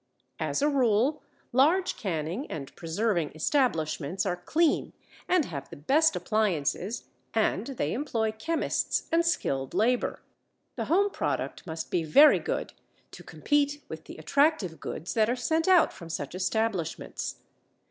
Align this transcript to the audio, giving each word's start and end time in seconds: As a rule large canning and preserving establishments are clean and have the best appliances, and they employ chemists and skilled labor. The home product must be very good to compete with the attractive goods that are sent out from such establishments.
As 0.39 0.63
a 0.63 0.67
rule 0.67 1.21
large 1.53 1.95
canning 1.95 2.49
and 2.49 2.75
preserving 2.75 3.33
establishments 3.35 4.25
are 4.25 4.35
clean 4.35 4.93
and 5.27 5.45
have 5.45 5.69
the 5.69 5.75
best 5.75 6.15
appliances, 6.15 7.03
and 7.35 7.67
they 7.67 7.93
employ 7.93 8.31
chemists 8.31 9.07
and 9.11 9.23
skilled 9.23 9.75
labor. 9.75 10.23
The 10.75 10.85
home 10.85 11.11
product 11.11 11.67
must 11.67 11.91
be 11.91 12.03
very 12.03 12.39
good 12.39 12.73
to 13.11 13.23
compete 13.23 13.83
with 13.89 14.05
the 14.05 14.17
attractive 14.17 14.79
goods 14.79 15.13
that 15.13 15.29
are 15.29 15.35
sent 15.35 15.67
out 15.67 15.93
from 15.93 16.09
such 16.09 16.33
establishments. 16.33 17.35